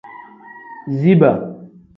[0.99, 1.31] Ziba.